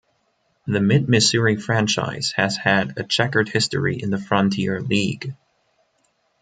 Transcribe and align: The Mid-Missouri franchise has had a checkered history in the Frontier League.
The 0.65 0.81
Mid-Missouri 0.81 1.57
franchise 1.57 2.31
has 2.35 2.57
had 2.57 2.97
a 2.97 3.03
checkered 3.03 3.49
history 3.49 4.01
in 4.01 4.09
the 4.09 4.17
Frontier 4.17 4.81
League. 4.81 5.35